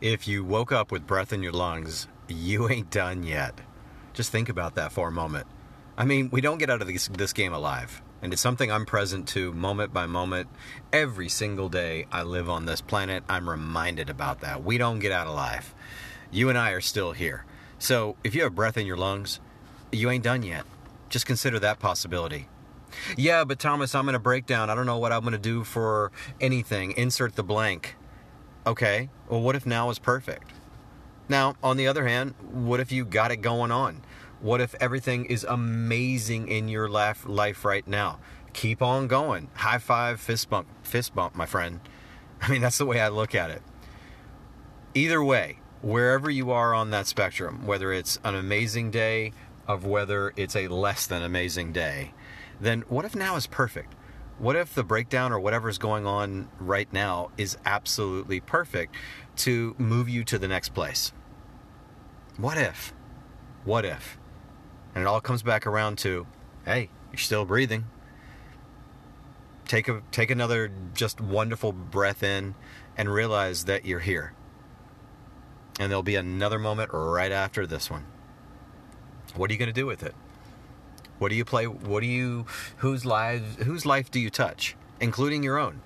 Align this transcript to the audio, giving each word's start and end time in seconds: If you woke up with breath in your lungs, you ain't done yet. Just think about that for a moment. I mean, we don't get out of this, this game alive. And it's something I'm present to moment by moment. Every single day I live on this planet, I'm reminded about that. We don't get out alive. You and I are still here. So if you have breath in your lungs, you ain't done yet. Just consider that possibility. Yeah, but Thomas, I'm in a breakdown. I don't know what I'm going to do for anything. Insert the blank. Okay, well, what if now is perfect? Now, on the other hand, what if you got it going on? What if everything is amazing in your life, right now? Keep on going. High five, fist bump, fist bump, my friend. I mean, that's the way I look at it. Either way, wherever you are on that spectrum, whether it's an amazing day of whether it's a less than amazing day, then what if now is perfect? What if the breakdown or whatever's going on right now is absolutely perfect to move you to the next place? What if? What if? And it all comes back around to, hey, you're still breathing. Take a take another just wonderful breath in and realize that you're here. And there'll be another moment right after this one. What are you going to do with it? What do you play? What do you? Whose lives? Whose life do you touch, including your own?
If 0.00 0.26
you 0.26 0.42
woke 0.42 0.72
up 0.72 0.90
with 0.90 1.06
breath 1.06 1.30
in 1.30 1.42
your 1.42 1.52
lungs, 1.52 2.08
you 2.26 2.70
ain't 2.70 2.90
done 2.90 3.22
yet. 3.22 3.60
Just 4.14 4.32
think 4.32 4.48
about 4.48 4.74
that 4.76 4.92
for 4.92 5.08
a 5.08 5.12
moment. 5.12 5.46
I 5.98 6.06
mean, 6.06 6.30
we 6.32 6.40
don't 6.40 6.56
get 6.56 6.70
out 6.70 6.80
of 6.80 6.88
this, 6.88 7.08
this 7.08 7.34
game 7.34 7.52
alive. 7.52 8.00
And 8.22 8.32
it's 8.32 8.40
something 8.40 8.72
I'm 8.72 8.86
present 8.86 9.28
to 9.28 9.52
moment 9.52 9.92
by 9.92 10.06
moment. 10.06 10.48
Every 10.90 11.28
single 11.28 11.68
day 11.68 12.06
I 12.10 12.22
live 12.22 12.48
on 12.48 12.64
this 12.64 12.80
planet, 12.80 13.24
I'm 13.28 13.46
reminded 13.46 14.08
about 14.08 14.40
that. 14.40 14.64
We 14.64 14.78
don't 14.78 15.00
get 15.00 15.12
out 15.12 15.26
alive. 15.26 15.74
You 16.30 16.48
and 16.48 16.56
I 16.56 16.70
are 16.70 16.80
still 16.80 17.12
here. 17.12 17.44
So 17.78 18.16
if 18.24 18.34
you 18.34 18.42
have 18.44 18.54
breath 18.54 18.78
in 18.78 18.86
your 18.86 18.96
lungs, 18.96 19.38
you 19.92 20.08
ain't 20.08 20.24
done 20.24 20.42
yet. 20.42 20.64
Just 21.10 21.26
consider 21.26 21.58
that 21.58 21.78
possibility. 21.78 22.48
Yeah, 23.18 23.44
but 23.44 23.58
Thomas, 23.58 23.94
I'm 23.94 24.08
in 24.08 24.14
a 24.14 24.18
breakdown. 24.18 24.70
I 24.70 24.74
don't 24.74 24.86
know 24.86 24.98
what 24.98 25.12
I'm 25.12 25.20
going 25.20 25.32
to 25.32 25.38
do 25.38 25.62
for 25.62 26.10
anything. 26.40 26.92
Insert 26.92 27.36
the 27.36 27.42
blank. 27.42 27.96
Okay, 28.66 29.08
well, 29.28 29.40
what 29.40 29.56
if 29.56 29.64
now 29.64 29.88
is 29.88 29.98
perfect? 29.98 30.52
Now, 31.30 31.54
on 31.62 31.76
the 31.76 31.86
other 31.86 32.06
hand, 32.06 32.34
what 32.50 32.80
if 32.80 32.92
you 32.92 33.04
got 33.04 33.30
it 33.30 33.38
going 33.38 33.70
on? 33.70 34.02
What 34.40 34.60
if 34.60 34.74
everything 34.80 35.26
is 35.26 35.44
amazing 35.44 36.48
in 36.48 36.68
your 36.68 36.88
life, 36.88 37.24
right 37.64 37.86
now? 37.86 38.18
Keep 38.52 38.82
on 38.82 39.06
going. 39.06 39.48
High 39.54 39.78
five, 39.78 40.20
fist 40.20 40.50
bump, 40.50 40.66
fist 40.82 41.14
bump, 41.14 41.34
my 41.34 41.46
friend. 41.46 41.80
I 42.42 42.50
mean, 42.50 42.60
that's 42.60 42.78
the 42.78 42.86
way 42.86 43.00
I 43.00 43.08
look 43.08 43.34
at 43.34 43.50
it. 43.50 43.62
Either 44.94 45.22
way, 45.22 45.58
wherever 45.82 46.28
you 46.28 46.50
are 46.50 46.74
on 46.74 46.90
that 46.90 47.06
spectrum, 47.06 47.66
whether 47.66 47.92
it's 47.92 48.18
an 48.24 48.34
amazing 48.34 48.90
day 48.90 49.32
of 49.66 49.84
whether 49.86 50.32
it's 50.36 50.56
a 50.56 50.68
less 50.68 51.06
than 51.06 51.22
amazing 51.22 51.72
day, 51.72 52.12
then 52.60 52.82
what 52.88 53.04
if 53.04 53.14
now 53.14 53.36
is 53.36 53.46
perfect? 53.46 53.94
What 54.40 54.56
if 54.56 54.74
the 54.74 54.82
breakdown 54.82 55.32
or 55.32 55.38
whatever's 55.38 55.76
going 55.76 56.06
on 56.06 56.48
right 56.58 56.90
now 56.90 57.30
is 57.36 57.58
absolutely 57.66 58.40
perfect 58.40 58.94
to 59.36 59.74
move 59.76 60.08
you 60.08 60.24
to 60.24 60.38
the 60.38 60.48
next 60.48 60.70
place? 60.70 61.12
What 62.38 62.56
if? 62.56 62.94
What 63.66 63.84
if? 63.84 64.16
And 64.94 65.02
it 65.02 65.06
all 65.06 65.20
comes 65.20 65.42
back 65.42 65.66
around 65.66 65.98
to, 65.98 66.26
hey, 66.64 66.88
you're 67.12 67.18
still 67.18 67.44
breathing. 67.44 67.84
Take 69.66 69.88
a 69.88 70.02
take 70.10 70.30
another 70.30 70.72
just 70.94 71.20
wonderful 71.20 71.72
breath 71.72 72.22
in 72.22 72.54
and 72.96 73.12
realize 73.12 73.66
that 73.66 73.84
you're 73.84 74.00
here. 74.00 74.32
And 75.78 75.90
there'll 75.90 76.02
be 76.02 76.16
another 76.16 76.58
moment 76.58 76.90
right 76.94 77.30
after 77.30 77.66
this 77.66 77.90
one. 77.90 78.06
What 79.36 79.50
are 79.50 79.52
you 79.52 79.58
going 79.58 79.68
to 79.68 79.74
do 79.74 79.86
with 79.86 80.02
it? 80.02 80.14
What 81.20 81.28
do 81.28 81.34
you 81.34 81.44
play? 81.44 81.66
What 81.66 82.00
do 82.00 82.06
you? 82.06 82.46
Whose 82.78 83.04
lives? 83.04 83.56
Whose 83.56 83.84
life 83.84 84.10
do 84.10 84.18
you 84.18 84.30
touch, 84.30 84.74
including 85.00 85.42
your 85.42 85.58
own? 85.58 85.82